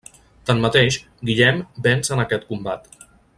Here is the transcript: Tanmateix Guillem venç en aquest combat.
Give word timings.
Tanmateix 0.49 0.97
Guillem 1.31 1.61
venç 1.89 2.11
en 2.17 2.25
aquest 2.25 2.49
combat. 2.53 2.91